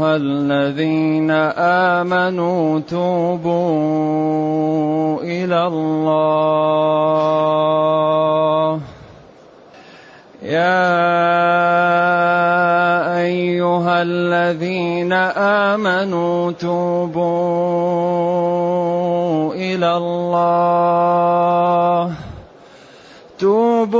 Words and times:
أيها 0.00 0.16
الذين 0.16 1.30
آمنوا 2.00 2.80
توبوا 2.88 3.60
إلى 5.20 5.66
الله. 5.66 6.80
يا 10.42 10.80
أيها 13.20 14.02
الذين 14.02 15.12
آمنوا 15.12 16.52
توبوا 16.52 17.20
إلى 19.54 19.96
الله. 19.96 20.40
توبوا 23.38 23.99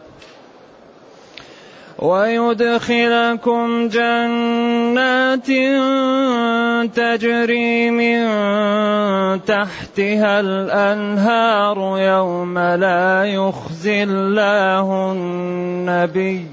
ويدخلكم 2.01 3.87
جنات 3.87 5.47
تجري 6.95 7.91
من 7.91 8.21
تحتها 9.45 10.39
الأنهار 10.39 11.77
يوم 11.97 12.59
لا 12.59 13.25
يخزي 13.25 14.03
الله 14.03 15.11
النبي 15.11 16.45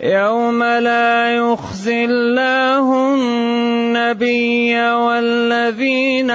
يوم 0.00 0.62
لا 0.64 1.36
يخزي 1.36 2.04
الله 2.04 3.14
النبي 3.14 4.80
والذين 4.80 6.30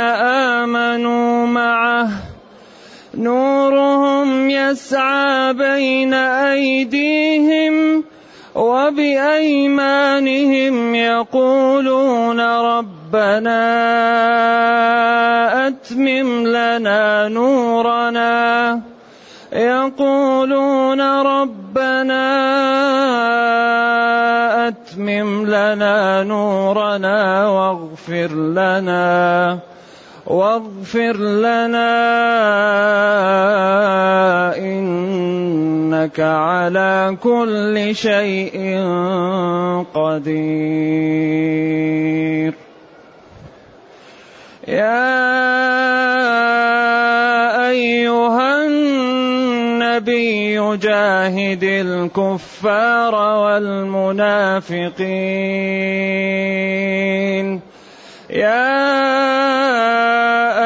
آمنوا 0.55 1.47
معه 1.47 2.34
نورهم 3.17 4.49
يسعى 4.49 5.53
بين 5.53 6.13
أيديهم 6.13 8.03
وبأيمانهم 8.55 9.75
يقولون 10.95 12.39
ربنا 12.41 13.61
أتمم 15.67 16.47
لنا 16.47 17.27
نورنا. 17.27 18.81
يقولون 19.53 21.01
ربنا 21.01 22.25
أتمم 24.67 25.45
لنا 25.45 26.23
نورنا 26.23 27.47
واغفر 27.47 28.27
لنا. 28.33 29.74
واغفر 30.25 31.17
لنا 31.17 31.95
إنك 34.57 36.19
على 36.19 37.17
كل 37.23 37.95
شيء 37.95 38.79
قدير. 39.93 41.55
يا 44.67 45.25
أيها 47.69 48.65
النبي 48.65 50.77
جاهد 50.77 51.63
الكفار 51.63 53.15
والمنافقين. 53.15 54.95
يا 58.35 58.67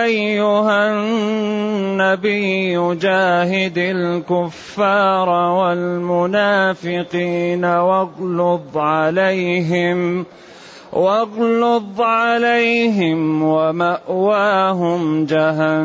أيها 0.03 0.91
النبي 0.91 2.96
جاهد 2.96 3.78
الكفار 3.78 5.30
والمنافقين 6.09 7.66
واغلظ 7.66 8.78
عليهم 8.78 10.25
واغلظ 10.94 12.02
عليهم 12.02 13.44
ومأواهم 13.44 15.25
جهنم. 15.25 15.80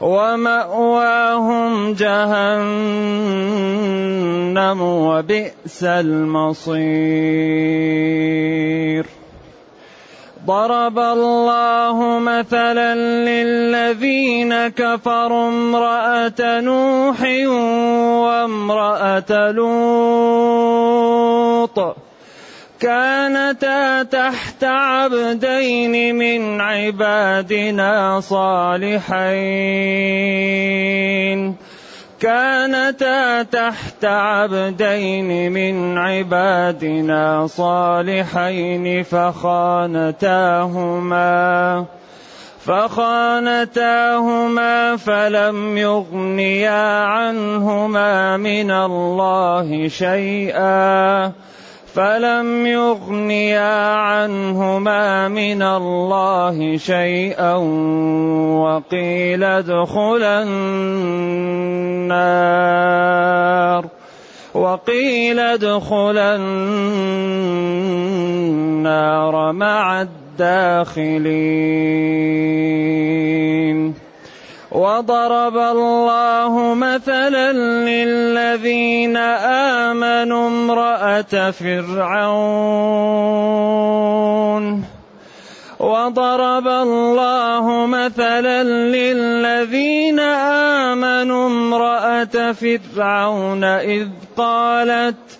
ومأواهم 0.00 1.92
جهنم 1.92 3.20
وبئس 4.80 5.84
المصير. 5.84 6.80
ضرب 10.46 10.98
الله 10.98 12.18
مثلا 12.18 12.94
للذين 12.94 14.68
كفروا 14.68 15.48
امرأة 15.48 16.60
نوح 16.60 17.22
وامرأة 18.24 19.50
لوط. 19.50 20.10
كانتا 22.80 24.02
تحت 24.02 24.64
عبدين 24.64 26.16
من 26.16 26.60
عبادنا 26.60 28.20
صالحين. 28.20 29.50
كانتا 32.20 33.42
تحت 33.42 34.04
عبدين 34.04 35.52
من 35.52 35.98
عبادنا 35.98 37.46
صالحين 37.46 39.02
فخانتاهما. 39.02 40.24
فخانتاهما 42.64 43.76
فلم 44.96 45.78
يغنيا 45.78 47.04
عنهما 47.04 48.36
من 48.36 48.70
الله 48.70 49.88
شيئا. 49.88 51.32
فلم 51.94 52.66
يغنيا 52.66 53.94
عنهما 53.94 55.28
من 55.28 55.62
الله 55.62 56.76
شيئا 56.76 57.54
وقيل 58.62 59.44
ادخلا 59.44 60.42
النار 62.02 62.20
وقيل 64.54 65.38
ادخلا 65.38 66.36
النار 68.76 69.52
مع 69.52 70.02
الداخلين 70.02 71.30
وضرب 74.70 75.56
الله 75.56 76.74
مثلا 76.74 77.52
للذين 77.82 79.16
آمنوا 79.16 80.48
امرأة 80.48 81.50
فرعون. 81.50 83.00
وضرب 85.80 86.68
الله 86.68 87.86
مثلا 87.86 88.62
للذين 88.62 90.20
آمنوا 90.20 91.46
امرأة 91.46 92.52
فرعون 92.52 93.64
إذ 93.64 94.08
قالت 94.36 95.39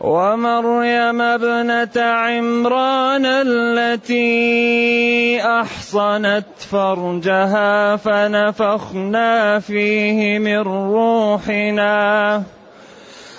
ومريم 0.00 1.20
ابنة 1.20 1.96
عمران 1.96 3.26
التي 3.26 4.28
أحصنت 5.42 6.44
فرجها 6.70 7.96
فنفخنا 7.96 9.58
فيه 9.58 10.38
من 10.38 10.58
روحنا. 10.58 12.42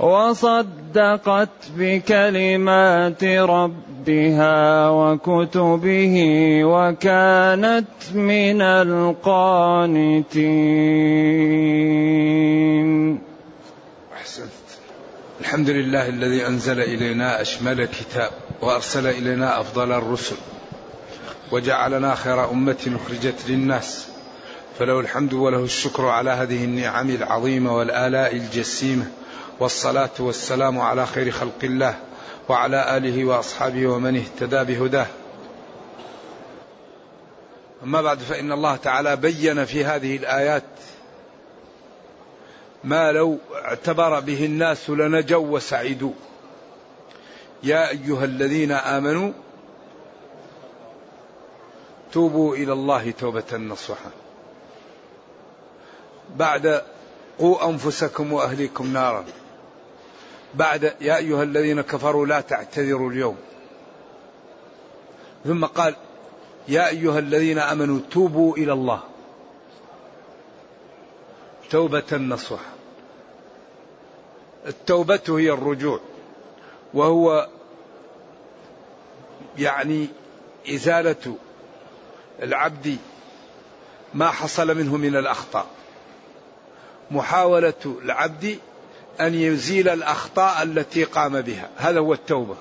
وصدقت 0.00 1.48
بكلمات 1.76 3.24
ربها 3.24 4.88
وكتبه 4.88 6.14
وكانت 6.64 7.88
من 8.14 8.62
القانتين. 8.62 9.68
أحسنت. 14.16 14.48
الحمد 15.40 15.70
لله 15.70 16.08
الذي 16.08 16.46
أنزل 16.46 16.80
إلينا 16.80 17.40
أشمل 17.40 17.84
كتاب 17.84 18.30
وأرسل 18.62 19.06
إلينا 19.06 19.60
أفضل 19.60 19.92
الرسل 19.92 20.36
وجعلنا 21.52 22.14
خير 22.14 22.50
أمة 22.50 22.98
أخرجت 23.04 23.44
للناس. 23.48 24.08
فله 24.78 25.00
الحمد 25.00 25.34
وله 25.34 25.64
الشكر 25.64 26.06
على 26.06 26.30
هذه 26.30 26.64
النعم 26.64 27.10
العظيمة 27.10 27.76
والآلاء 27.76 28.36
الجسيمة 28.36 29.06
والصلاة 29.60 30.10
والسلام 30.18 30.80
على 30.80 31.06
خير 31.06 31.30
خلق 31.30 31.58
الله 31.62 31.98
وعلى 32.48 32.96
آله 32.96 33.24
وأصحابه 33.24 33.86
ومن 33.86 34.16
اهتدى 34.16 34.64
بهداه. 34.64 35.06
أما 37.82 38.02
بعد 38.02 38.18
فإن 38.18 38.52
الله 38.52 38.76
تعالى 38.76 39.16
بين 39.16 39.64
في 39.64 39.84
هذه 39.84 40.16
الآيات 40.16 40.62
ما 42.84 43.12
لو 43.12 43.38
اعتبر 43.54 44.20
به 44.20 44.44
الناس 44.44 44.90
لنجوا 44.90 45.46
وسعدوا. 45.46 46.12
يا 47.62 47.88
أيها 47.90 48.24
الذين 48.24 48.72
آمنوا 48.72 49.32
توبوا 52.12 52.56
إلى 52.56 52.72
الله 52.72 53.10
توبة 53.10 53.56
نصوحا. 53.56 54.10
بعد 56.36 56.82
قوا 57.38 57.68
أنفسكم 57.68 58.32
وأهليكم 58.32 58.92
نارا. 58.92 59.24
بعد 60.58 60.94
يا 61.00 61.16
أيها 61.16 61.42
الذين 61.42 61.80
كفروا 61.80 62.26
لا 62.26 62.40
تعتذروا 62.40 63.10
اليوم. 63.10 63.36
ثم 65.44 65.64
قال 65.64 65.96
يا 66.68 66.88
أيها 66.88 67.18
الذين 67.18 67.58
آمنوا 67.58 68.00
توبوا 68.10 68.56
إلى 68.56 68.72
الله. 68.72 69.00
توبة 71.70 72.16
نصوحا 72.16 72.72
التوبة 74.66 75.20
هي 75.28 75.50
الرجوع. 75.50 76.00
وهو 76.94 77.48
يعني 79.58 80.08
إزالة 80.68 81.36
العبد 82.42 82.96
ما 84.14 84.30
حصل 84.30 84.76
منه 84.76 84.96
من 84.96 85.16
الأخطاء. 85.16 85.66
محاولة 87.10 87.98
العبد 88.02 88.58
أن 89.20 89.34
يزيل 89.34 89.88
الأخطاء 89.88 90.62
التي 90.62 91.04
قام 91.04 91.40
بها. 91.40 91.68
هذا 91.76 91.98
هو 92.00 92.12
التوبة. 92.12 92.56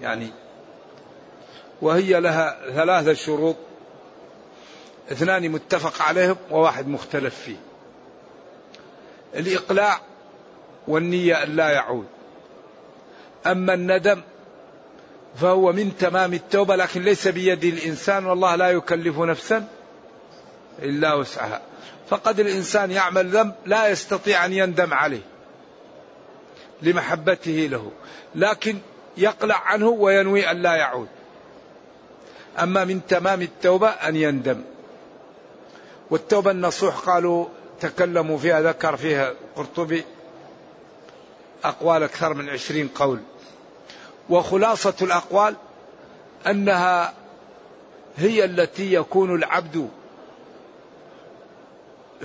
يعني 0.00 0.30
وهي 1.82 2.20
لها 2.20 2.58
ثلاثة 2.74 3.14
شروط. 3.14 3.56
اثنان 5.12 5.48
متفق 5.48 6.02
عليهم 6.02 6.36
وواحد 6.50 6.88
مختلف 6.88 7.34
فيه. 7.34 7.56
الإقلاع 9.34 10.00
والنية 10.88 11.42
أن 11.42 11.56
لا 11.56 11.70
يعود. 11.70 12.06
أما 13.46 13.74
الندم 13.74 14.20
فهو 15.36 15.72
من 15.72 15.96
تمام 15.96 16.34
التوبة 16.34 16.76
لكن 16.76 17.02
ليس 17.02 17.28
بيد 17.28 17.64
الإنسان 17.64 18.26
والله 18.26 18.56
لا 18.56 18.70
يكلف 18.70 19.18
نفسا. 19.18 19.68
إلا 20.78 21.14
وسعها. 21.14 21.62
فقد 22.08 22.40
الإنسان 22.40 22.90
يعمل 22.90 23.26
ذنب 23.26 23.54
لا 23.66 23.88
يستطيع 23.88 24.44
أن 24.44 24.52
يندم 24.52 24.94
عليه 24.94 25.22
لمحبته 26.82 27.68
له 27.70 27.90
لكن 28.34 28.78
يقلع 29.16 29.62
عنه 29.66 29.88
وينوي 29.88 30.50
أن 30.50 30.62
لا 30.62 30.74
يعود. 30.74 31.08
أما 32.58 32.84
من 32.84 33.00
تمام 33.08 33.42
التوبة 33.42 33.88
أن 33.88 34.16
يندم. 34.16 34.62
والتوبة 36.10 36.50
النصوح 36.50 36.98
قالوا 36.98 37.46
تكلموا 37.80 38.38
فيها 38.38 38.60
ذكر 38.60 38.96
فيها 38.96 39.32
قرطبي 39.56 40.04
أقوال 41.64 42.02
أكثر 42.02 42.34
من 42.34 42.48
عشرين 42.48 42.88
قول. 42.88 43.20
وخلاصة 44.30 44.94
الأقوال 45.02 45.56
أنها 46.46 47.14
هي 48.16 48.44
التي 48.44 48.94
يكون 48.94 49.34
العبد 49.34 49.88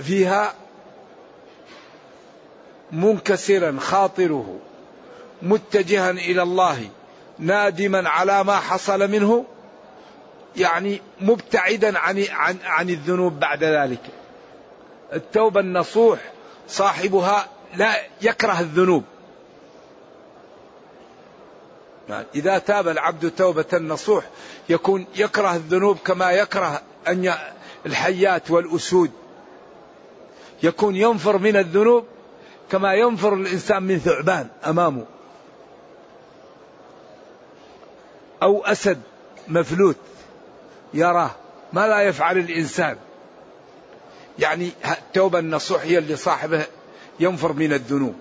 فيها 0.02 0.54
منكسرا 2.92 3.76
خاطره 3.80 4.58
متجها 5.42 6.10
إلى 6.10 6.42
الله 6.42 6.88
نادما 7.38 8.08
على 8.08 8.44
ما 8.44 8.56
حصل 8.56 9.10
منه 9.10 9.44
يعني 10.56 11.02
مبتعدا 11.20 11.98
عن 11.98 12.24
عن 12.30 12.58
عن 12.64 12.90
الذنوب 12.90 13.40
بعد 13.40 13.64
ذلك. 13.64 14.00
التوبة 15.12 15.60
النصوح 15.60 16.18
صاحبها 16.68 17.48
لا 17.74 18.02
يكره 18.22 18.60
الذنوب. 18.60 19.04
إذا 22.34 22.58
تاب 22.58 22.88
العبد 22.88 23.30
توبة 23.30 23.78
نصوح 23.78 24.24
يكون 24.68 25.06
يكره 25.16 25.54
الذنوب 25.54 25.98
كما 26.04 26.32
يكره 26.32 26.82
أن 27.08 27.34
الحيات 27.86 28.50
والأسود 28.50 29.10
يكون 30.62 30.96
ينفر 30.96 31.38
من 31.38 31.56
الذنوب 31.56 32.04
كما 32.70 32.94
ينفر 32.94 33.34
الإنسان 33.34 33.82
من 33.82 33.98
ثعبان 33.98 34.48
أمامه. 34.66 35.04
أو 38.42 38.64
أسد 38.64 39.00
مفلوت 39.48 39.96
يراه. 40.94 41.30
ما 41.72 41.88
لا 41.88 42.02
يفعل 42.02 42.38
الإنسان. 42.38 42.96
يعني 44.38 44.70
التوبة 44.84 45.38
النصوح 45.38 45.82
هي 45.82 45.98
اللي 45.98 46.16
صاحبه 46.16 46.66
ينفر 47.20 47.52
من 47.52 47.72
الذنوب. 47.72 48.14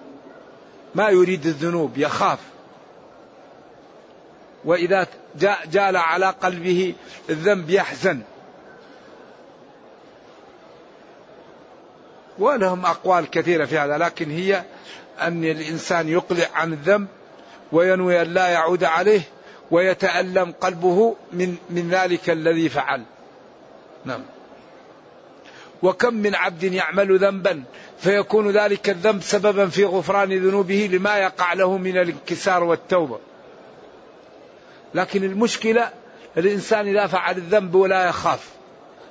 ما 0.95 1.09
يريد 1.09 1.45
الذنوب 1.45 1.97
يخاف. 1.97 2.39
وإذا 4.65 5.07
جال 5.71 5.97
على 5.97 6.25
قلبه 6.25 6.93
الذنب 7.29 7.69
يحزن. 7.69 8.21
ولهم 12.39 12.85
أقوال 12.85 13.29
كثيرة 13.29 13.65
في 13.65 13.77
هذا 13.77 13.97
لكن 13.97 14.31
هي 14.31 14.63
أن 15.21 15.43
الإنسان 15.43 16.09
يقلع 16.09 16.47
عن 16.53 16.73
الذنب 16.73 17.07
وينوي 17.71 18.21
أن 18.21 18.33
لا 18.33 18.47
يعود 18.47 18.83
عليه 18.83 19.21
ويتألم 19.71 20.53
قلبه 20.61 21.15
من 21.33 21.55
من 21.69 21.89
ذلك 21.89 22.29
الذي 22.29 22.69
فعل. 22.69 23.03
نعم. 24.05 24.21
وكم 25.83 26.13
من 26.13 26.35
عبد 26.35 26.63
يعمل 26.63 27.19
ذنبا 27.19 27.63
فيكون 27.99 28.51
ذلك 28.51 28.89
الذنب 28.89 29.21
سببا 29.21 29.67
في 29.67 29.85
غفران 29.85 30.29
ذنوبه 30.29 30.89
لما 30.91 31.17
يقع 31.17 31.53
له 31.53 31.77
من 31.77 31.97
الانكسار 31.97 32.63
والتوبة. 32.63 33.19
لكن 34.93 35.23
المشكلة 35.23 35.89
الإنسان 36.37 36.87
إذا 36.87 37.07
فعل 37.07 37.37
الذنب 37.37 37.75
ولا 37.75 38.09
يخاف 38.09 38.49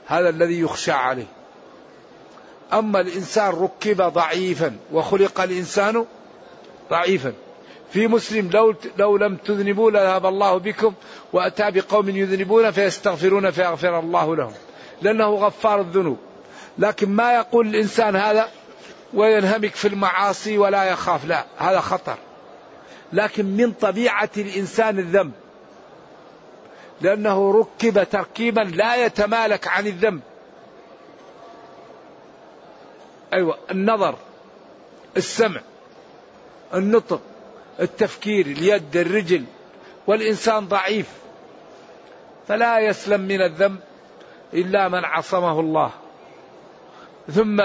هذا 0.06 0.28
الذي 0.28 0.60
يخشى 0.60 0.92
عليه. 0.92 1.26
أما 2.72 3.00
الإنسان 3.00 3.50
ركب 3.50 4.02
ضعيفا 4.02 4.76
وخلق 4.92 5.40
الإنسان 5.40 6.04
ضعيفا. 6.90 7.32
في 7.90 8.06
مسلم 8.08 8.50
لو 8.50 8.74
لو 8.98 9.16
لم 9.16 9.36
تذنبوا 9.36 9.90
لذهب 9.90 10.26
الله 10.26 10.58
بكم 10.58 10.94
وأتى 11.32 11.70
بقوم 11.70 12.08
يذنبون 12.08 12.70
فيستغفرون 12.70 13.50
فيغفر 13.50 13.98
الله 13.98 14.36
لهم 14.36 14.52
لأنه 15.02 15.34
غفار 15.34 15.80
الذنوب. 15.80 16.18
لكن 16.78 17.08
ما 17.08 17.34
يقول 17.34 17.66
الإنسان 17.66 18.16
هذا 18.16 18.48
وينهمك 19.14 19.74
في 19.74 19.88
المعاصي 19.88 20.58
ولا 20.58 20.84
يخاف 20.84 21.24
لا 21.24 21.44
هذا 21.58 21.80
خطر. 21.80 22.16
لكن 23.12 23.44
من 23.44 23.72
طبيعة 23.72 24.30
الإنسان 24.36 24.98
الذنب 24.98 25.32
لأنه 27.00 27.52
ركب 27.52 28.04
تركيبا 28.10 28.60
لا 28.60 29.06
يتمالك 29.06 29.68
عن 29.68 29.86
الذنب. 29.86 30.20
أيوه 33.34 33.58
النظر 33.70 34.14
السمع 35.16 35.60
النطق 36.74 37.20
التفكير 37.80 38.46
اليد 38.46 38.96
الرجل 38.96 39.44
والإنسان 40.06 40.68
ضعيف 40.68 41.06
فلا 42.48 42.80
يسلم 42.80 43.20
من 43.20 43.40
الذنب 43.42 43.80
إلا 44.54 44.88
من 44.88 45.04
عصمه 45.04 45.60
الله. 45.60 45.90
ثم 47.30 47.62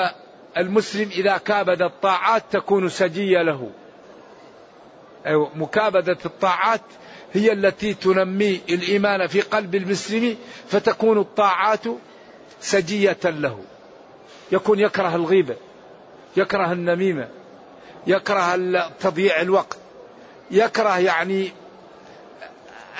المسلم 0.57 1.09
إذا 1.09 1.37
كابد 1.37 1.81
الطاعات 1.81 2.43
تكون 2.51 2.89
سجية 2.89 3.41
له. 3.41 3.69
أيوة 5.25 5.51
مكابدة 5.55 6.17
الطاعات 6.25 6.81
هي 7.33 7.51
التي 7.51 7.93
تنمي 7.93 8.61
الإيمان 8.69 9.27
في 9.27 9.41
قلب 9.41 9.75
المسلم 9.75 10.37
فتكون 10.67 11.17
الطاعات 11.17 11.83
سجية 12.59 13.17
له. 13.23 13.59
يكون 14.51 14.79
يكره 14.79 15.15
الغيبة 15.15 15.55
يكره 16.37 16.71
النميمة 16.71 17.27
يكره 18.07 18.55
تضييع 18.99 19.41
الوقت 19.41 19.77
يكره 20.51 20.99
يعني 20.99 21.51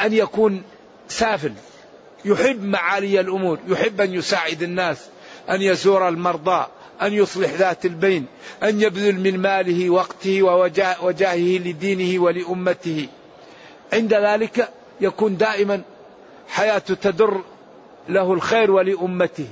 أن 0.02 0.14
يكون 0.14 0.64
سافل 1.08 1.54
يحب 2.26 2.64
معالي 2.64 3.20
الأمور 3.20 3.60
يحب 3.68 4.02
أن 4.02 4.14
يساعد 4.14 4.64
الناس 4.64 5.06
أن 5.50 5.62
يزور 5.62 6.08
المرضى 6.08 6.66
أن 7.02 7.14
يصلح 7.14 7.54
ذات 7.54 7.86
البين 7.86 8.26
أن 8.64 8.82
يبذل 8.82 9.20
من 9.20 9.40
ماله 9.40 9.90
وقته 9.90 10.44
ووجاهه 10.44 11.58
لدينه 11.58 12.24
ولأمته. 12.24 13.08
عند 13.94 14.14
ذلك 14.14 14.70
يكون 15.02 15.38
دائما 15.38 15.82
حياته 16.48 16.94
تدر 16.94 17.42
له 18.10 18.34
الخير 18.34 18.72
ولأمته. 18.72 19.48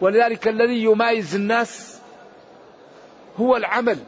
ولذلك 0.00 0.48
الذي 0.48 0.84
يمايز 0.84 1.34
الناس 1.34 1.98
هو 3.40 3.56
العمل. 3.56 3.98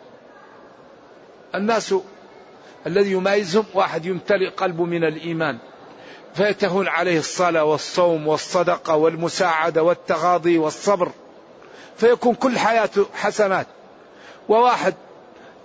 الناس 1.54 1.94
الذي 2.86 3.12
يميزهم 3.12 3.64
واحد 3.74 4.06
يمتلئ 4.06 4.48
قلبه 4.48 4.84
من 4.84 5.04
الإيمان 5.04 5.58
فيتهون 6.34 6.88
عليه 6.88 7.18
الصلاة 7.18 7.64
والصوم 7.64 8.28
والصدقة 8.28 8.96
والمساعدة 8.96 9.82
والتغاضي 9.82 10.58
والصبر 10.58 11.12
فيكون 11.96 12.34
كل 12.34 12.58
حياته 12.58 13.06
حسنات. 13.14 13.66
وواحد 14.48 14.94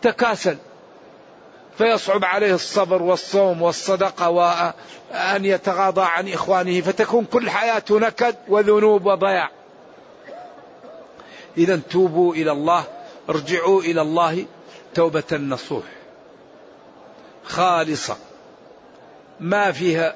تكاسل 0.01 0.57
فيصعب 1.77 2.25
عليه 2.25 2.53
الصبر 2.53 3.01
والصوم 3.01 3.61
والصدقة 3.61 4.29
وأن 4.29 5.45
يتغاضى 5.45 6.01
عن 6.01 6.29
إخوانه 6.29 6.81
فتكون 6.81 7.25
كل 7.25 7.49
حياته 7.49 7.99
نكد 7.99 8.35
وذنوب 8.47 9.05
وضياع. 9.05 9.56
إذا 11.57 11.81
توبوا 11.89 12.33
إلى 12.33 12.51
الله 12.51 12.83
ارجعوا 13.29 13.81
إلى 13.81 14.01
الله 14.01 14.45
توبة 14.93 15.23
نصوح 15.31 15.83
خالصة. 17.43 18.17
ما 19.39 19.71
فيها 19.71 20.15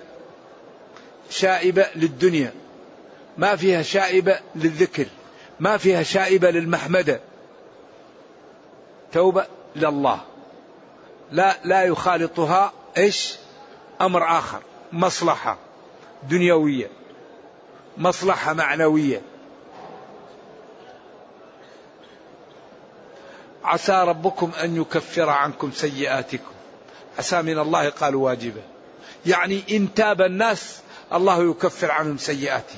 شائبة 1.29 1.87
للدنيا 1.95 2.53
ما 3.37 3.55
فيها 3.55 3.81
شائبة 3.81 4.39
للذكر 4.55 5.05
ما 5.59 5.77
فيها 5.77 6.03
شائبة 6.03 6.51
للمحمدة. 6.51 7.19
توبة 9.11 9.45
لله 9.75 10.21
لا 11.31 11.57
لا 11.63 11.83
يخالطها 11.83 12.73
إيش؟ 12.97 13.35
أمر 14.01 14.37
آخر. 14.37 14.61
مصلحة 14.91 15.57
دنيوية. 16.29 16.89
مصلحة 17.97 18.53
معنوية. 18.53 19.21
عسى 23.63 24.03
ربكم 24.07 24.51
أن 24.63 24.81
يكفر 24.81 25.29
عنكم 25.29 25.71
سيئاتكم. 25.71 26.51
عسى 27.19 27.41
من 27.41 27.59
الله 27.59 27.89
قالوا 27.89 28.25
واجبة. 28.25 28.61
يعني 29.25 29.63
إن 29.71 29.93
تاب 29.93 30.21
الناس 30.21 30.79
الله 31.13 31.49
يكفر 31.51 31.91
عنهم 31.91 32.17
سيئاته 32.17 32.77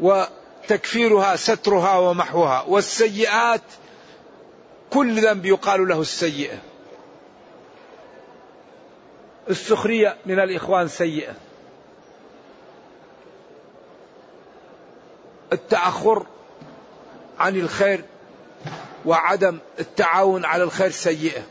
وتكفيرها 0.00 1.36
سترها 1.36 1.98
ومحوها. 1.98 2.64
والسيئات 2.68 3.62
كل 4.90 5.20
ذنب 5.20 5.46
يقال 5.46 5.88
له 5.88 6.00
السيئة. 6.00 6.58
السخرية 9.50 10.16
من 10.26 10.38
الإخوان 10.40 10.88
سيئة. 10.88 11.34
التأخر 15.52 16.26
عن 17.38 17.56
الخير 17.56 18.04
وعدم 19.04 19.58
التعاون 19.78 20.44
على 20.44 20.62
الخير 20.62 20.90
سيئة. 20.90 21.42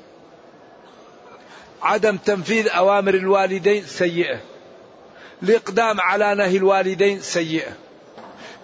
عدم 1.81 2.17
تنفيذ 2.17 2.67
أوامر 2.67 3.13
الوالدين 3.13 3.85
سيئة. 3.85 4.39
الإقدام 5.43 6.01
على 6.01 6.35
نهي 6.35 6.57
الوالدين 6.57 7.21
سيئة. 7.21 7.71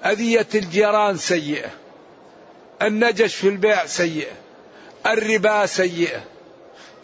أذية 0.06 0.48
الجيران 0.56 1.18
سيئة. 1.18 1.70
النجش 2.82 3.36
في 3.36 3.48
البيع 3.48 3.86
سيئة. 3.86 4.32
الربا 5.06 5.66
سيئة. 5.66 6.24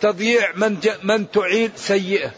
تضييع 0.01 0.51
من. 0.55 0.77
من 1.03 1.31
تعين 1.31 1.71
سيئة. 1.75 2.31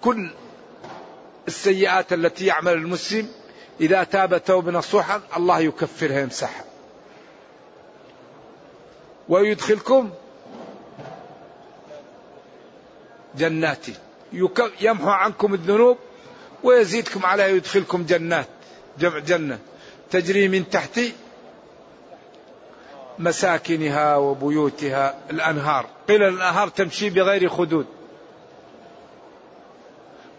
كل 0.00 0.30
السيئات 1.48 2.12
التي 2.12 2.46
يعمل 2.46 2.72
المسلم 2.72 3.28
إذا 3.80 4.04
تاب 4.04 4.44
توبة 4.44 4.72
نصوحا 4.72 5.20
الله 5.36 5.60
يكفرها 5.60 6.20
يمسحها 6.20 6.64
ويدخلكم 9.28 10.10
جنات. 13.38 13.86
يمحو 14.80 15.08
عنكم 15.08 15.54
الذنوب 15.54 15.98
ويزيدكم 16.62 17.26
عليها 17.26 17.46
يدخلكم 17.46 18.06
جنات 18.06 18.48
جمع 18.98 19.18
جنة. 19.18 19.58
تجري 20.10 20.48
من 20.48 20.70
تحت 20.70 21.00
مساكنها 23.18 24.16
وبيوتها 24.16 25.18
الأنهار. 25.30 25.86
قيل 26.08 26.22
الأنهار 26.22 26.68
تمشي 26.68 27.10
بغير 27.10 27.48
خدود. 27.48 27.86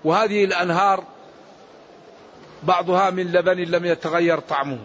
وهذه 0.03 0.43
الأنهار 0.43 1.03
بعضها 2.65 3.09
من 3.09 3.31
لبن 3.31 3.57
لم 3.57 3.85
يتغير 3.85 4.39
طعمه 4.39 4.79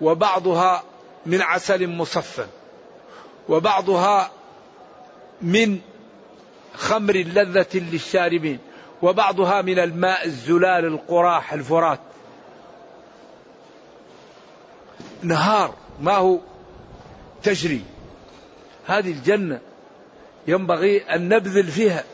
وبعضها 0.00 0.82
من 1.26 1.42
عسل 1.42 1.88
مصفى 1.88 2.46
وبعضها 3.48 4.30
من 5.42 5.80
خمر 6.74 7.16
لذة 7.16 7.68
للشاربين 7.74 8.58
وبعضها 9.02 9.62
من 9.62 9.78
الماء 9.78 10.26
الزلال 10.26 10.84
القراح 10.84 11.52
الفرات. 11.52 12.00
نهار 15.22 15.74
ما 16.00 16.16
هو 16.16 16.38
تجري. 17.42 17.82
هذه 18.86 19.10
الجنة 19.10 19.60
ينبغي 20.46 20.98
أن 20.98 21.28
نبذل 21.28 21.66
فيها 21.66 22.04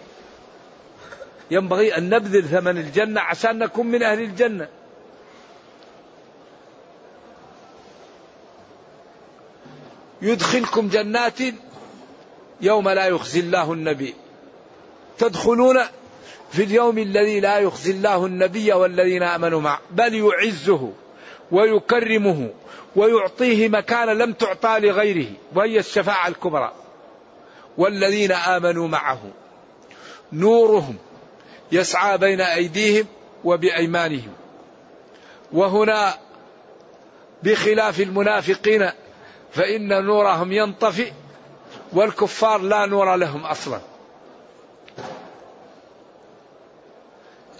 ينبغي 1.51 1.97
أن 1.97 2.09
نبذل 2.09 2.45
ثمن 2.45 2.79
الجنة 2.79 3.21
عشان 3.21 3.59
نكون 3.59 3.87
من 3.87 4.03
أهل 4.03 4.21
الجنة. 4.21 4.69
يدخلكم 10.23 10.89
جنات 10.89 11.39
يوم 12.61 12.89
لا 12.89 13.07
يخزي 13.07 13.41
الله 13.41 13.73
النبي. 13.73 14.15
تدخلون 15.19 15.79
في 16.51 16.63
اليوم 16.63 16.99
الذي 16.99 17.41
لا 17.41 17.59
يخزي 17.59 17.91
الله 17.91 18.27
النبي 18.27 18.73
والذين 18.73 19.23
آمنوا 19.23 19.61
معه 19.61 19.81
بل 19.91 20.15
يعزه 20.15 20.93
ويكرمه 21.53 22.51
ويعطيه 22.97 23.69
مكان 23.69 24.09
لم 24.09 24.33
تعطى 24.33 24.79
لغيره 24.81 25.31
وهي 25.55 25.79
الشفاعة 25.79 26.29
الكبرى. 26.29 26.73
والذين 27.79 28.33
آمنوا 28.33 28.89
معه 28.89 29.21
نورهم 30.33 30.97
يسعى 31.73 32.19
بين 32.19 32.41
أيديهم 32.41 33.07
وبأيمانهم. 33.45 34.33
وهنا 35.53 36.15
بخلاف 37.43 38.01
المنافقين 38.01 38.91
فإن 39.53 40.05
نورهم 40.05 40.53
ينطفئ 40.53 41.13
والكفار 41.93 42.61
لا 42.61 42.87
نور 42.87 43.17
لهم 43.17 43.45
أصلا. 43.45 43.81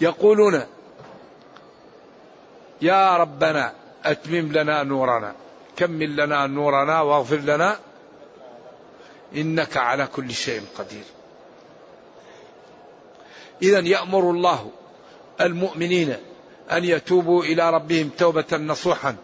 يقولون 0.01 0.63
يا 2.81 3.17
ربنا 3.17 3.73
أتمم 4.05 4.51
لنا 4.51 4.83
نورنا 4.83 5.35
كمل 5.75 6.15
لنا 6.15 6.47
نورنا 6.47 7.01
واغفر 7.01 7.35
لنا 7.35 7.79
إنك 9.35 9.77
على 9.77 10.07
كل 10.07 10.31
شيء 10.31 10.61
قدير. 10.77 11.03
إذا 13.61 13.79
يأمر 13.79 14.31
الله 14.31 14.71
المؤمنين 15.41 16.15
أن 16.71 16.83
يتوبوا 16.83 17.43
إلى 17.43 17.69
ربهم 17.69 18.09
توبة 18.17 18.57
نصوحا 18.57 19.15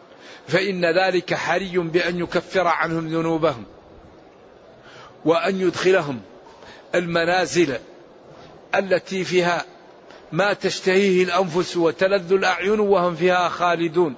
فإن 0.48 0.86
ذلك 0.86 1.34
حري 1.34 1.78
بأن 1.78 2.20
يكفر 2.20 2.68
عنهم 2.68 3.08
ذنوبهم 3.08 3.64
وأن 5.26 5.62
يدخلهم 5.62 6.22
المنازل 6.96 7.78
التي 8.76 9.24
فيها 9.24 9.66
ما 10.32 10.54
تشتهيه 10.54 11.24
الأنفس 11.24 11.78
وتلذ 11.78 12.34
الأعين 12.34 12.80
وهم 12.80 13.16
فيها 13.16 13.50
خالدون. 13.50 14.16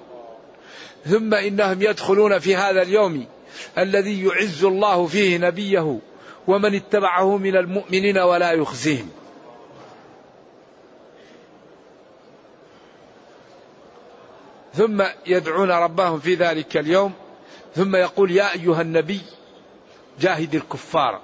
ثم 1.06 1.34
إنهم 1.34 1.82
يدخلون 1.82 2.38
في 2.38 2.56
هذا 2.56 2.82
اليوم 2.82 3.26
الذي 3.78 4.24
يعز 4.24 4.64
الله 4.64 5.06
فيه 5.06 5.38
نبيه 5.38 5.98
ومن 6.46 6.74
اتبعه 6.74 7.36
من 7.36 7.56
المؤمنين 7.56 8.18
ولا 8.18 8.52
يخزيهم. 8.52 9.08
ثم 14.76 15.04
يدعون 15.26 15.70
ربهم 15.70 16.20
في 16.20 16.34
ذلك 16.34 16.76
اليوم 16.76 17.12
ثم 17.74 17.96
يقول 17.96 18.30
يا 18.30 18.52
أيها 18.52 18.82
النبي 18.82 19.20
جاهد 20.20 20.54
الكفار 20.54 21.20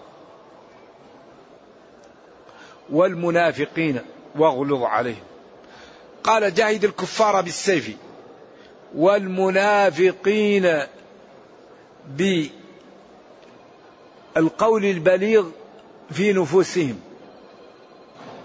والمنافقين 2.90 4.00
واغلظ 4.34 4.82
عليهم. 4.82 5.22
قال 6.24 6.54
جاهد 6.54 6.84
الكفار 6.84 7.40
بالسيف 7.40 7.96
والمنافقين 8.94 10.82
بالقول 14.36 14.84
البليغ 14.84 15.46
في 16.10 16.32
نفوسهم. 16.32 17.00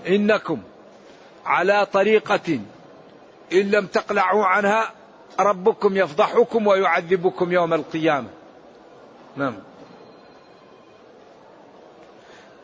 إنكم 0.08 0.62
على 1.46 1.86
طريقة 1.86 2.60
إن 3.54 3.72
لم 3.72 3.86
تقلعوا 3.88 4.46
عنها 4.46 4.97
ربكم 5.40 5.98
يفضحكم 5.98 6.68
ويعذبكم 6.68 7.52
يوم 7.52 7.74
القيامة. 7.74 8.30
نعم. 9.36 9.56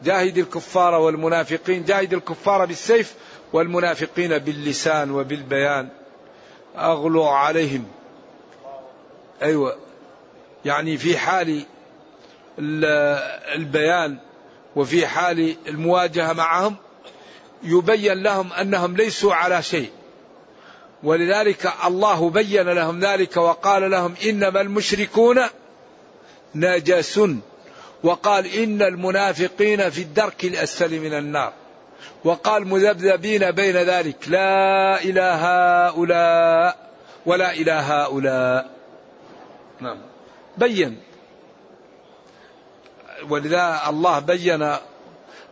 جاهد 0.03 0.37
الكفار 0.37 0.93
والمنافقين 0.93 1.85
جاهد 1.85 2.13
الكفار 2.13 2.65
بالسيف 2.65 3.15
والمنافقين 3.53 4.37
باللسان 4.37 5.11
وبالبيان. 5.11 5.89
أغلو 6.77 7.23
عليهم. 7.23 7.85
أيوة. 9.41 9.77
يعني 10.65 10.97
في 10.97 11.17
حال 11.17 11.65
البيان 13.55 14.17
وفي 14.75 15.07
حال 15.07 15.55
المواجهة 15.67 16.33
معهم 16.33 16.75
يبين 17.63 18.23
لهم 18.23 18.53
أنهم 18.53 18.95
ليسوا 18.95 19.33
على 19.33 19.63
شيء. 19.63 19.91
ولذلك 21.03 21.73
الله 21.85 22.29
بين 22.29 22.69
لهم 22.69 22.99
ذلك 22.99 23.37
وقال 23.37 23.91
لهم 23.91 24.15
إنما 24.25 24.61
المشركون 24.61 25.39
نجس 26.55 27.21
وقال 28.03 28.45
إن 28.45 28.81
المنافقين 28.81 29.89
في 29.89 30.01
الدرك 30.01 30.45
الأسفل 30.45 30.99
من 30.99 31.13
النار 31.13 31.53
وقال 32.23 32.67
مذبذبين 32.67 33.51
بين 33.51 33.75
ذلك 33.75 34.15
لا 34.27 35.01
إلى 35.01 35.21
هؤلاء 35.21 36.89
ولا 37.25 37.51
إلى 37.51 37.71
هؤلاء 37.71 38.69
نعم. 39.81 39.97
بين. 40.57 40.99
ولذا 43.29 43.81
الله 43.89 44.19
بين 44.19 44.75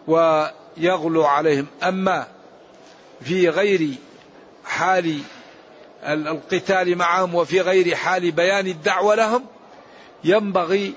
ويغلو 0.07 1.23
عليهم. 1.23 1.67
أما 1.83 2.27
في 3.21 3.49
غير 3.49 3.95
حال 4.65 5.19
القتال 6.03 6.97
معهم 6.97 7.35
وفي 7.35 7.61
غير 7.61 7.95
حال 7.95 8.31
بيان 8.31 8.67
الدعوة 8.67 9.15
لهم 9.15 9.45
ينبغي 10.23 10.93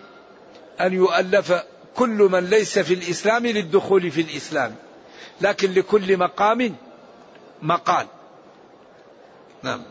أن 0.81 0.93
يؤلف 0.93 1.53
كل 1.97 2.29
من 2.33 2.45
ليس 2.45 2.79
في 2.79 2.95
الإسلام 2.95 3.47
للدخول 3.47 4.11
في 4.11 4.21
الإسلام. 4.21 4.75
لكن 5.41 5.73
لكل 5.73 6.17
مقام 6.17 6.75
مقال. 7.63 8.07
نعم. 9.63 9.83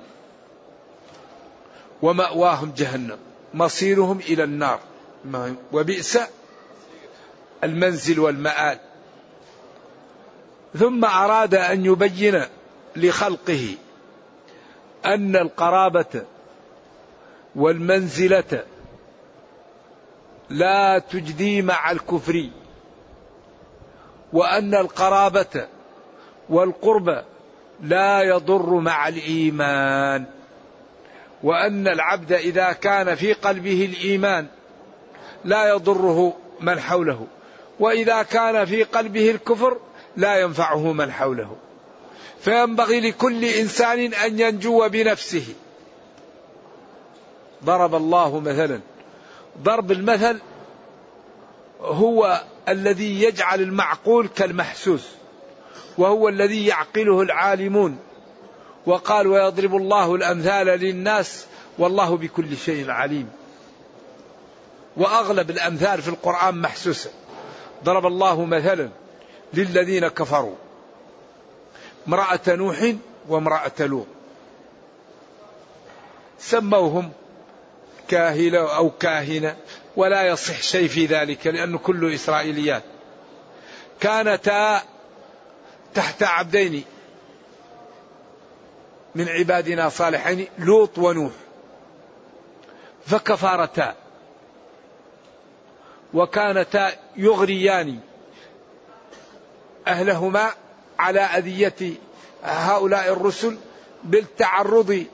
ومأواهم 2.01 2.73
جهنم 2.77 3.17
مصيرهم 3.53 4.19
إلى 4.19 4.43
النار. 4.43 4.79
وبئس 5.71 6.19
المنزل 7.63 8.19
والمآل. 8.19 8.79
ثم 10.79 11.05
أراد 11.05 11.55
أن 11.55 11.85
يبين 11.85 12.43
لخلقه 12.95 13.75
أن 15.05 15.35
القرابة 15.35 16.23
والمنزلة 17.55 18.63
لا 20.49 20.99
تجدي 20.99 21.61
مع 21.61 21.91
الكفر 21.91 22.49
وأن 24.33 24.75
القرابة 24.75 25.67
والقرب 26.49 27.23
لا 27.81 28.21
يضر 28.21 28.69
مع 28.69 29.07
الإيمان 29.07 30.25
وأن 31.43 31.87
العبد 31.87 32.31
إذا 32.33 32.71
كان 32.71 33.15
في 33.15 33.33
قلبه 33.33 33.85
الإيمان 33.85 34.47
لا 35.45 35.69
يضره 35.69 36.33
من 36.61 36.79
حوله 36.79 37.27
وإذا 37.79 38.23
كان 38.23 38.65
في 38.65 38.83
قلبه 38.83 39.31
الكفر 39.31 39.77
لا 40.17 40.35
ينفعه 40.41 40.93
من 40.93 41.11
حوله. 41.11 41.55
فينبغي 42.39 42.99
لكل 42.99 43.45
إنسان 43.45 44.13
أن 44.13 44.39
ينجو 44.39 44.89
بنفسه. 44.89 45.45
ضرب 47.65 47.95
الله 47.95 48.39
مثلا. 48.39 48.79
ضرب 49.63 49.91
المثل 49.91 50.39
هو 51.81 52.43
الذي 52.69 53.23
يجعل 53.23 53.61
المعقول 53.61 54.27
كالمحسوس 54.27 55.03
وهو 55.97 56.29
الذي 56.29 56.65
يعقله 56.65 57.21
العالمون 57.21 57.97
وقال 58.85 59.27
ويضرب 59.27 59.75
الله 59.75 60.15
الأمثال 60.15 60.67
للناس 60.67 61.45
والله 61.77 62.17
بكل 62.17 62.57
شيء 62.57 62.91
عليم. 62.91 63.29
وأغلب 64.97 65.49
الأمثال 65.49 66.01
في 66.01 66.07
القرآن 66.07 66.61
محسوسة. 66.61 67.09
ضرب 67.83 68.05
الله 68.05 68.45
مثلا 68.45 68.89
للذين 69.53 70.07
كفروا. 70.07 70.55
امرأة 72.07 72.39
نوح 72.47 72.93
وامرأة 73.27 73.71
لوط. 73.79 74.07
سموهم 76.39 77.11
كاهلة 78.07 78.75
أو 78.75 78.89
كاهنة 78.89 79.57
ولا 79.95 80.23
يصح 80.27 80.61
شيء 80.61 80.87
في 80.87 81.05
ذلك 81.05 81.47
لأنه 81.47 81.77
كله 81.77 82.15
إسرائيليات 82.15 82.83
كانتا 83.99 84.81
تحت 85.93 86.23
عبدين 86.23 86.83
من 89.15 89.29
عبادنا 89.29 89.89
صالحين 89.89 90.47
لوط 90.59 90.97
ونوح. 90.97 91.31
فكفارتا 93.05 93.95
وكانتا 96.13 96.91
يغريان 97.15 97.99
أهلهما 99.87 100.53
على 100.99 101.19
أذية 101.19 101.93
هؤلاء 102.43 103.13
الرسل 103.13 103.57
بالتعرض 104.03 105.05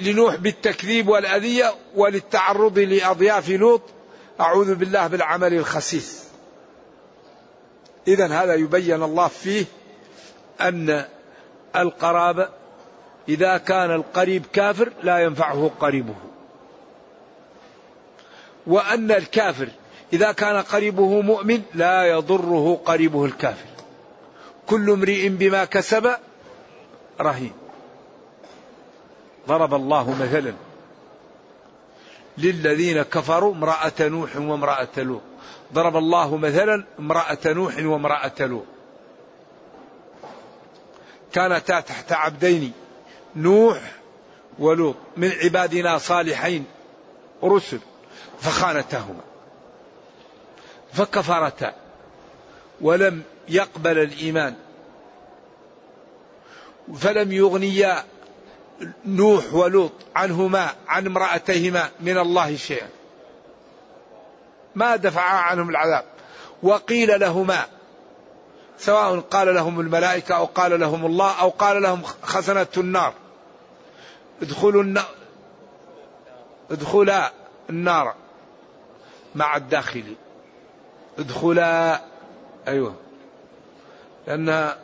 لنوح 0.00 0.34
بالتكذيب 0.36 1.08
والأذية 1.08 1.74
وللتعرض 1.94 2.78
لأضياف 2.78 3.50
لوط. 3.50 3.82
أعوذ 4.40 4.74
بالله 4.74 5.06
بالعمل 5.06 5.54
الخسيس. 5.54 6.24
إذا 8.08 8.26
هذا 8.26 8.54
يبين 8.54 9.02
الله 9.02 9.28
فيه 9.28 9.64
أن 10.60 11.04
القرابة 11.76 12.48
إذا 13.28 13.56
كان 13.56 13.90
القريب 13.90 14.46
كافر 14.52 14.92
لا 15.02 15.18
ينفعه 15.18 15.70
قريبه. 15.80 16.14
وأن 18.66 19.10
الكافر 19.10 19.68
إذا 20.12 20.32
كان 20.32 20.56
قريبه 20.56 21.20
مؤمن 21.20 21.62
لا 21.74 22.04
يضره 22.06 22.80
قريبه 22.84 23.24
الكافر. 23.24 23.69
كل 24.70 24.90
امرئ 24.90 25.28
بما 25.28 25.64
كسب 25.64 26.16
رهين. 27.20 27.52
ضرب 29.48 29.74
الله 29.74 30.10
مثلا 30.10 30.54
للذين 32.38 33.02
كفروا 33.02 33.54
امرأة 33.54 33.92
نوح 34.00 34.36
وامرأة 34.36 34.88
لوط. 34.96 35.22
ضرب 35.72 35.96
الله 35.96 36.36
مثلا 36.36 36.84
امرأة 36.98 37.38
نوح 37.46 37.78
وامرأة 37.78 38.32
لوط. 38.40 38.64
كانتا 41.32 41.80
تحت 41.80 42.12
عبدين 42.12 42.72
نوح 43.36 43.80
ولوط 44.58 44.96
من 45.16 45.30
عبادنا 45.30 45.98
صالحين 45.98 46.64
رسل 47.44 47.78
فخانتهما 48.40 49.20
فكفرتا 50.92 51.74
ولم 52.80 53.22
يقبل 53.50 53.98
الإيمان. 53.98 54.54
فلم 56.96 57.32
يغنيا 57.32 58.04
نوح 59.06 59.54
ولوط 59.54 59.92
عنهما 60.16 60.70
عن 60.88 61.06
امرأتيهما 61.06 61.88
من 62.00 62.18
الله 62.18 62.56
شيئا. 62.56 62.88
ما 64.74 64.96
دفعا 64.96 65.40
عنهم 65.40 65.70
العذاب. 65.70 66.04
وقيل 66.62 67.20
لهما 67.20 67.66
سواء 68.78 69.20
قال 69.20 69.54
لهم 69.54 69.80
الملائكة 69.80 70.36
أو 70.36 70.44
قال 70.44 70.80
لهم 70.80 71.06
الله 71.06 71.40
أو 71.40 71.48
قال 71.48 71.82
لهم 71.82 72.02
خزنة 72.22 72.66
النار 72.76 73.14
ادخلوا 74.42 74.82
النار 74.82 75.08
ادخلا 76.70 77.32
النار 77.70 78.14
مع 79.34 79.56
الداخلين. 79.56 80.16
ادخلا 81.18 82.00
أيوه. 82.68 83.09
لأن 84.26 84.74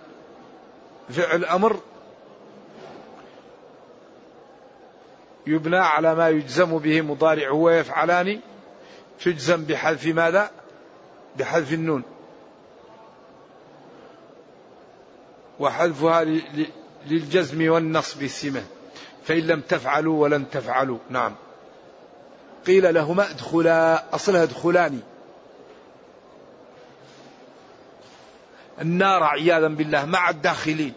فعل 1.10 1.44
أمر 1.44 1.80
يبنى 5.46 5.76
على 5.76 6.14
ما 6.14 6.28
يجزم 6.28 6.78
به 6.78 7.00
مضارع 7.00 7.48
هو 7.48 7.70
يفعلان 7.70 8.40
تجزم 9.24 9.64
بحذف 9.64 10.06
ماذا؟ 10.06 10.50
بحذف 11.36 11.72
النون. 11.72 12.02
وحذفها 15.58 16.24
للجزم 17.06 17.70
والنصب 17.70 18.26
سمة. 18.26 18.62
فإن 19.24 19.46
لم 19.46 19.60
تفعلوا 19.60 20.22
ولن 20.22 20.50
تفعلوا. 20.50 20.98
نعم. 21.10 21.34
قيل 22.66 22.94
لهما 22.94 23.30
ادخلا 23.30 24.04
أصلها 24.14 24.42
ادخلان. 24.42 25.00
النار 28.80 29.22
عياذا 29.22 29.68
بالله 29.68 30.04
مع 30.04 30.30
الداخلين. 30.30 30.92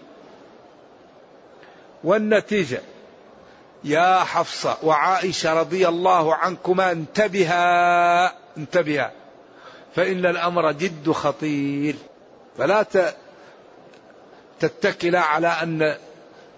والنتيجة 2.04 2.82
يا 3.84 4.20
حفصة 4.20 4.78
وعائشة 4.84 5.54
رضي 5.54 5.88
الله 5.88 6.36
عنكما 6.36 6.92
انتبها 6.92 8.34
انتبها. 8.58 9.12
فإن 9.96 10.26
الأمر 10.26 10.72
جد 10.72 11.12
خطير. 11.12 11.96
فلا 12.58 12.86
تتكلا 14.60 15.20
على 15.20 15.48
أن 15.48 15.98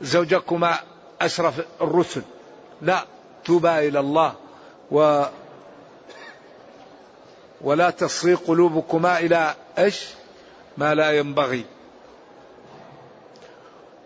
زوجكما 0.02 0.80
أشرف 1.22 1.62
الرسل. 1.82 2.22
لا 2.82 3.06
توبا 3.46 3.80
إلى 3.80 4.00
الله 4.00 4.34
و 4.92 5.24
ولا 7.62 7.90
تصغي 7.90 8.34
قلوبكما 8.34 9.20
إلى 9.20 9.56
إيش؟ 9.78 10.06
ما 10.82 10.96
لا 10.96 11.12
ينبغي. 11.12 11.66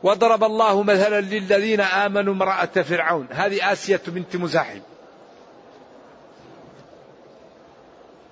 وضرب 0.04 0.44
الله 0.44 0.84
مثلا 0.84 1.22
للذين 1.22 1.82
آمنوا 1.82 2.34
امرأة 2.34 2.66
فرعون. 2.66 3.28
هذه 3.32 3.72
آسية 3.72 4.02
بنت 4.08 4.36
مزاحم. 4.36 4.80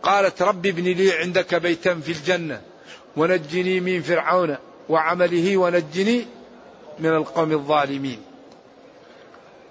قالت 0.03 0.41
رب 0.41 0.65
ابن 0.65 0.83
لي 0.83 1.13
عندك 1.13 1.55
بيتا 1.55 1.95
في 1.95 2.11
الجنة 2.11 2.61
ونجني 3.17 3.79
من 3.79 4.01
فرعون 4.01 4.57
وعمله 4.89 5.57
ونجني 5.57 6.25
من 6.99 7.09
القوم 7.09 7.51
الظالمين. 7.51 8.21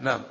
نعم. 0.01 0.23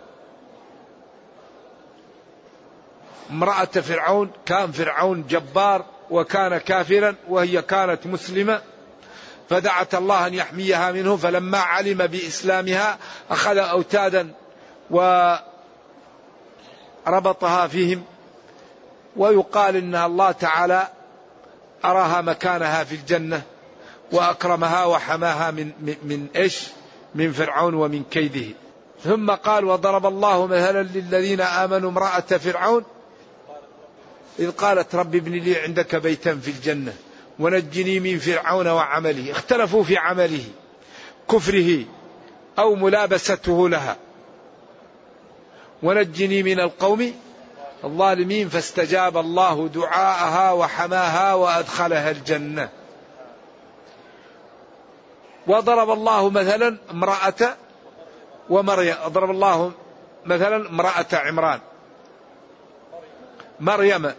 امرأة 3.31 3.65
فرعون 3.65 4.31
كان 4.45 4.71
فرعون 4.71 5.27
جبار 5.29 5.85
وكان 6.11 6.57
كافرا 6.57 7.15
وهي 7.29 7.61
كانت 7.61 8.07
مسلمة 8.07 8.61
فدعت 9.49 9.95
الله 9.95 10.27
أن 10.27 10.33
يحميها 10.33 10.91
منه 10.91 11.17
فلما 11.17 11.57
علم 11.57 11.97
بإسلامها 11.97 12.97
أخذ 13.29 13.57
أوتادا 13.57 14.33
وربطها 17.05 17.67
فيهم 17.67 18.03
ويقال 19.15 19.75
إن 19.75 19.95
الله 19.95 20.31
تعالى 20.31 20.87
أراها 21.85 22.21
مكانها 22.21 22.83
في 22.83 22.95
الجنة 22.95 23.41
وأكرمها 24.11 24.85
وحماها 24.85 25.51
من, 25.51 25.71
من, 25.81 26.27
إيش؟ 26.35 26.67
من 27.15 27.31
فرعون 27.31 27.73
ومن 27.73 28.03
كيده. 28.03 28.55
ثم 29.03 29.31
قال 29.31 29.65
وضرب 29.65 30.05
الله 30.05 30.47
مثلا 30.47 30.83
للذين 30.83 31.41
آمنوا 31.41 31.89
امرأة 31.89 32.19
فرعون 32.19 32.83
إذ 34.41 34.51
قالت 34.51 34.95
رب 34.95 35.15
ابن 35.15 35.31
لي 35.31 35.55
عندك 35.55 35.95
بيتا 35.95 36.35
في 36.35 36.51
الجنة 36.51 36.93
ونجني 37.39 37.99
من 37.99 38.19
فرعون 38.19 38.67
وعمله 38.67 39.31
اختلفوا 39.31 39.83
في 39.83 39.97
عمله 39.97 40.43
كفره 41.31 41.85
أو 42.59 42.75
ملابسته 42.75 43.69
لها. 43.69 43.97
ونجني 45.83 46.43
من 46.43 46.59
القوم 46.59 47.13
الظالمين 47.83 48.49
فاستجاب 48.49 49.17
الله 49.17 49.67
دعاءها 49.67 50.51
وحماها 50.51 51.33
وأدخلها 51.33 52.11
الجنة. 52.11 52.69
وضرب 55.47 55.89
الله 55.89 56.29
مثلا 56.29 56.77
امرأة 56.91 57.55
ومريم 58.49 58.95
ضرب 59.07 59.29
الله 59.31 59.71
مثلا 60.25 60.69
امرأة 60.69 61.05
عمران. 61.13 61.59
مريم 63.59 64.11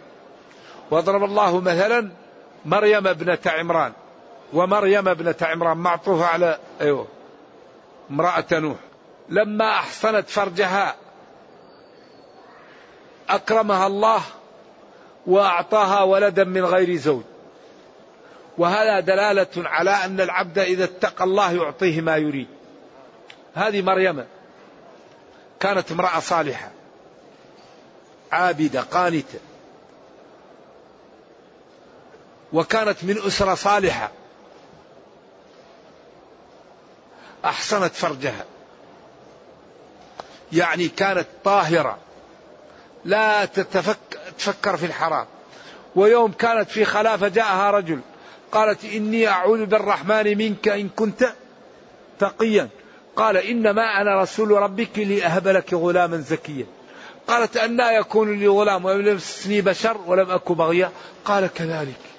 وضرب 0.91 1.23
الله 1.23 1.61
مثلا 1.61 2.11
مريم 2.65 3.07
ابنة 3.07 3.39
عمران 3.45 3.93
ومريم 4.53 5.07
ابنة 5.07 5.35
عمران 5.41 5.77
معطوفة 5.77 6.25
على 6.25 6.59
أيوه 6.81 7.07
امرأة 8.11 8.45
نوح. 8.51 8.77
لما 9.29 9.69
أحصنت 9.71 10.29
فرجها 10.29 10.95
أكرمها 13.29 13.87
الله 13.87 14.21
وأعطاها 15.27 16.03
ولدا 16.03 16.43
من 16.43 16.65
غير 16.65 16.95
زوج. 16.95 17.23
وهذا 18.57 18.99
دلالة 18.99 19.47
على 19.57 19.91
أن 19.91 20.21
العبد 20.21 20.59
إذا 20.59 20.83
اتقى 20.83 21.23
الله 21.23 21.51
يعطيه 21.51 22.01
ما 22.01 22.17
يريد. 22.17 22.47
هذه 23.53 23.81
مريم 23.81 24.25
كانت 25.59 25.91
امرأة 25.91 26.19
صالحة 26.19 26.71
عابدة 28.31 28.81
قانتة. 28.81 29.39
وكانت 32.53 33.03
من 33.03 33.17
أسرة 33.27 33.55
صالحة. 33.55 34.11
أحصنت 37.45 37.93
فرجها. 37.93 38.45
يعني 40.53 40.87
كانت 40.87 41.27
طاهرة. 41.43 41.97
لا 43.05 43.45
تتفك 43.45 43.97
تفكر 44.37 44.77
في 44.77 44.85
الحرام. 44.85 45.25
ويوم 45.95 46.31
كانت 46.31 46.69
في 46.69 46.85
خلافة 46.85 47.27
جاءها 47.27 47.71
رجل. 47.71 47.99
قالت 48.51 48.85
إني 48.85 49.27
أعوذ 49.27 49.65
بالرحمن 49.65 50.37
منك 50.37 50.67
إن 50.67 50.89
كنت 50.89 51.33
تقيا. 52.19 52.69
قال 53.15 53.37
إنما 53.37 54.01
أنا 54.01 54.21
رسول 54.21 54.51
ربك 54.51 54.99
لأهب 54.99 55.47
لك 55.47 55.73
غلاما 55.73 56.17
زكيا. 56.17 56.65
قالت 57.27 57.57
أنا 57.57 57.91
يكون 57.91 58.39
لي 58.39 58.47
غلام 58.47 58.85
ولم 58.85 59.07
يمسسني 59.07 59.61
بشر 59.61 59.97
ولم 60.05 60.31
أك 60.31 60.51
بغيا. 60.51 60.91
قال 61.25 61.47
كذلك. 61.53 62.13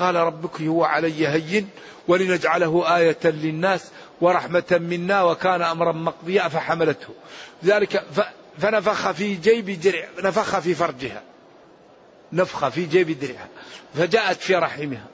قال 0.00 0.14
ربك 0.14 0.60
هو 0.60 0.84
علي 0.84 1.28
هين 1.28 1.68
ولنجعله 2.08 2.96
آية 2.96 3.18
للناس 3.24 3.90
ورحمة 4.20 4.78
منا 4.80 5.22
وكان 5.22 5.62
أمرا 5.62 5.92
مقضيا 5.92 6.48
فحملته. 6.48 7.08
ذلك 7.64 8.04
فنفخ 8.58 9.10
في 9.10 9.34
جيب 9.34 9.80
درع 9.80 10.08
نفخ 10.22 10.58
في 10.58 10.74
فرجها. 10.74 11.22
نفخ 12.32 12.68
في 12.68 12.86
جيب 12.86 13.18
درعها 13.18 13.48
فجاءت 13.94 14.40
في 14.40 14.54
رحمها. 14.54 15.06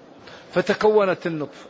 فتكونت 0.54 1.26
النطفة 1.26 1.66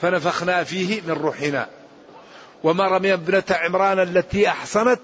فنفخنا 0.00 0.64
فيه 0.64 1.00
من 1.00 1.12
روحنا. 1.12 1.68
ومريم 2.64 3.12
ابنة 3.12 3.44
عمران 3.50 4.00
التي 4.00 4.48
أحصنت 4.48 5.00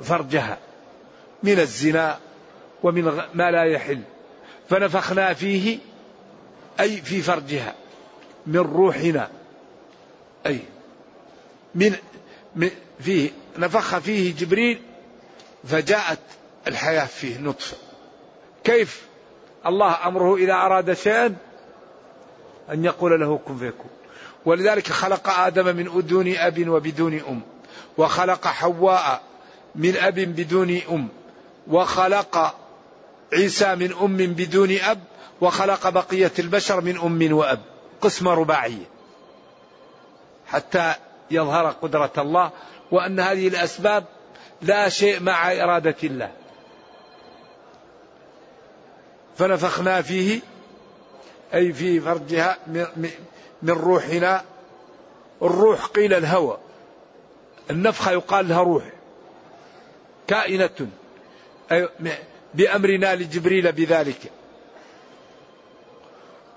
فرجها. 0.00 0.58
من 1.42 1.60
الزنا. 1.60 2.18
ومن 2.84 3.22
ما 3.34 3.50
لا 3.50 3.64
يحل. 3.64 4.00
فنفخنا 4.68 5.34
فيه 5.34 5.78
أي 6.80 6.96
في 6.96 7.22
فرجها 7.22 7.74
من 8.46 8.58
روحنا. 8.58 9.30
أي 10.46 10.58
من, 11.74 11.96
فيه 13.00 13.30
نفخ 13.58 13.98
فيه 13.98 14.34
جبريل 14.34 14.80
فجاءت 15.64 16.18
الحياة 16.66 17.04
فيه 17.04 17.38
نطفة. 17.38 17.76
كيف؟ 18.64 19.02
الله 19.66 20.08
أمره 20.08 20.36
إذا 20.36 20.52
أراد 20.52 20.92
شيئا 20.92 21.36
أن 22.72 22.84
يقول 22.84 23.20
له 23.20 23.38
كن 23.38 23.58
فيكون. 23.58 23.90
ولذلك 24.44 24.88
خلق 24.88 25.28
آدم 25.28 25.76
من 25.76 26.06
دون 26.06 26.36
أب 26.36 26.68
وبدون 26.68 27.20
أم. 27.28 27.40
وخلق 27.98 28.46
حواء 28.46 29.22
من 29.74 29.96
أب 29.96 30.14
بدون 30.14 30.80
أم. 30.90 31.08
وخلق 31.66 32.63
عيسى 33.34 33.74
من 33.74 33.92
أم 33.92 34.16
بدون 34.16 34.78
أب 34.78 35.00
وخلق 35.40 35.88
بقية 35.88 36.32
البشر 36.38 36.80
من 36.80 36.98
أم 36.98 37.32
وأب. 37.32 37.60
قسمة 38.00 38.34
رباعية 38.34 38.84
حتى 40.46 40.94
يظهر 41.30 41.70
قدرة 41.70 42.12
الله 42.18 42.50
وأن 42.90 43.20
هذه 43.20 43.48
الأسباب 43.48 44.04
لا 44.62 44.88
شيء 44.88 45.20
مع 45.20 45.52
إرادة 45.52 45.96
الله. 46.04 46.32
فنفخنا 49.38 50.02
فيه 50.02 50.40
أي 51.54 51.72
في 51.72 52.00
فرجها 52.00 52.58
من 53.62 53.70
روحنا. 53.70 54.44
الروح 55.42 55.86
قيل 55.86 56.14
الهوى. 56.14 56.58
النفخة 57.70 58.10
يقال 58.10 58.48
لها 58.48 58.62
روح. 58.62 58.84
كائنة. 60.26 60.88
بأمرنا 62.54 63.14
لجبريل 63.14 63.72
بذلك. 63.72 64.32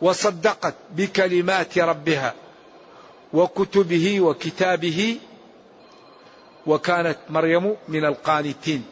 وصدقت 0.01 0.75
بكلمات 0.95 1.77
ربها 1.77 2.33
وكتبه 3.33 4.21
وكتابه 4.21 5.17
وكانت 6.65 7.17
مريم 7.29 7.75
من 7.87 8.05
القانتين. 8.05 8.83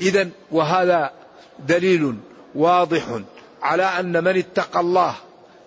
اذا 0.00 0.28
وهذا 0.50 1.12
دليل 1.58 2.14
واضح 2.54 3.20
على 3.62 3.82
أن 3.82 4.24
من 4.24 4.38
اتقى 4.38 4.80
الله 4.80 5.14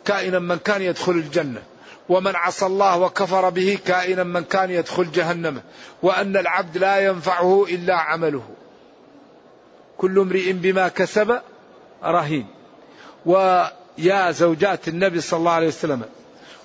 كائنا 0.06 0.40
من 0.40 0.58
كان 0.58 0.82
يدخل 0.82 1.12
الجنة 1.12 1.64
ومن 2.10 2.36
عصى 2.36 2.66
الله 2.66 2.98
وكفر 3.00 3.50
به 3.50 3.80
كائنا 3.86 4.24
من 4.24 4.44
كان 4.44 4.72
يدخل 4.72 5.12
جهنم 5.12 5.62
وأن 6.04 6.38
العبد 6.38 6.78
لا 6.78 7.00
ينفعه 7.00 7.66
إلا 7.70 7.96
عمله. 7.96 8.44
كل 10.02 10.20
امرئ 10.20 10.52
بما 10.52 10.88
كسب 10.88 11.42
رهين 12.04 12.48
ويا 13.26 14.32
زوجات 14.32 14.88
النبي 14.88 15.22
صلى 15.22 15.38
الله 15.38 15.52
عليه 15.52 15.68
وسلم 15.68 16.02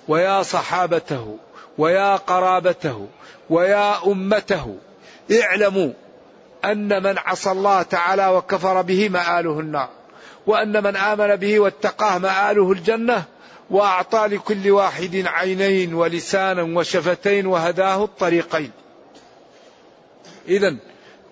ويا 0.09 0.43
صحابته 0.43 1.39
ويا 1.79 2.17
قرابته 2.17 3.07
ويا 3.51 4.07
أمته 4.07 4.77
اعلموا 5.43 5.93
أن 6.65 7.03
من 7.03 7.19
عصى 7.19 7.51
الله 7.51 7.83
تعالى 7.83 8.29
وكفر 8.29 8.83
به 8.83 9.09
مآله 9.09 9.61
النار 9.61 9.89
وأن 10.47 10.83
من 10.83 10.97
آمن 10.97 11.37
به 11.37 11.61
واتقاه 11.61 12.19
مآله 12.19 12.73
الجنة 12.73 13.25
وأعطى 13.71 14.27
لكل 14.27 14.71
واحد 14.71 15.23
عينين 15.27 15.95
ولسانا 15.95 16.79
وشفتين 16.79 17.47
وهداه 17.47 18.05
الطريقين. 18.05 18.71
اذا 20.49 20.77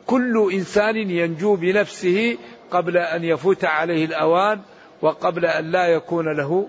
كل 0.07 0.51
إنسان 0.53 0.97
ينجو 0.97 1.57
بنفسه 1.57 2.39
قبل 2.71 2.97
أن 2.97 3.25
يفوت 3.25 3.65
عليه 3.65 4.05
الأوان 4.05 4.61
وقبل 5.03 5.47
أن 5.47 5.71
لا 5.71 5.87
يكون 5.87 6.37
له 6.37 6.69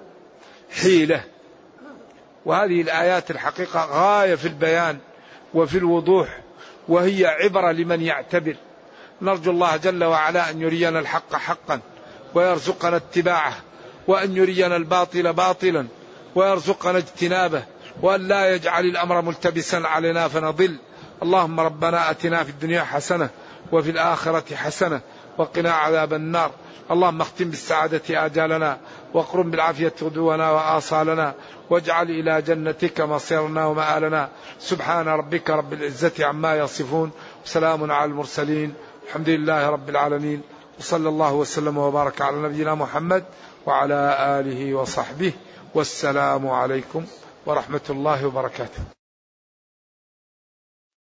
حيلة. 0.82 1.24
وهذه 2.45 2.82
الآيات 2.82 3.32
الحقيقة 3.32 3.86
غاية 3.86 4.36
في 4.36 4.48
البيان 4.48 4.98
وفي 5.54 5.78
الوضوح 5.78 6.39
وهي 6.88 7.26
عبرة 7.26 7.71
لمن 7.71 8.02
يعتبر. 8.02 8.56
نرجو 9.21 9.52
الله 9.52 9.78
جل 9.78 10.04
وعلا 10.04 10.50
أن 10.50 10.62
يرينا 10.62 11.00
الحق 11.00 11.36
حقا 11.36 11.80
ويرزقنا 12.34 12.98
اتباعه 12.98 13.54
وأن 14.08 14.38
يرينا 14.38 14.76
الباطل 14.76 15.34
باطلا 15.34 15.88
ويرزقنا 16.36 16.98
اجتنابه 16.98 17.63
وأن 18.02 18.28
لا 18.28 18.56
يجعل 18.56 18.86
الأمر 18.86 19.21
ملتبسا 19.21 19.76
علينا 19.76 20.28
فنضل 20.28 20.76
اللهم 21.23 21.60
ربنا 21.60 22.12
أتنا 22.12 22.43
في 22.43 22.49
الدنيا 22.49 22.84
حسنة 22.84 23.30
وفي 23.71 23.91
الآخرة 23.91 24.56
حسنة 24.56 25.01
وقنا 25.38 25.71
عذاب 25.71 26.13
النار. 26.13 26.51
اللهم 26.91 27.21
اختم 27.21 27.49
بالسعادة 27.49 28.25
آجالنا 28.25 28.78
واقرم 29.13 29.51
بالعافية 29.51 29.93
غدونا 30.01 30.51
وآصالنا 30.51 31.34
واجعل 31.69 32.10
إلى 32.10 32.41
جنتك 32.41 33.01
مصيرنا 33.01 33.65
ومآلنا. 33.65 34.30
سبحان 34.60 35.08
ربك 35.08 35.49
رب 35.49 35.73
العزة 35.73 36.25
عما 36.25 36.56
يصفون. 36.56 37.12
وسلام 37.45 37.91
على 37.91 38.12
المرسلين. 38.12 38.73
الحمد 39.08 39.30
لله 39.30 39.69
رب 39.69 39.89
العالمين. 39.89 40.41
وصلى 40.80 41.10
الله 41.10 41.34
وسلم 41.34 41.78
وبارك 41.78 42.21
على 42.21 42.38
نبينا 42.38 42.75
محمد 42.75 43.23
وعلى 43.65 44.17
آله 44.39 44.73
وصحبه. 44.73 45.34
والسلام 45.73 46.47
عليكم 46.47 47.06
ورحمة 47.45 47.82
الله 47.89 48.25
وبركاته. 48.25 48.94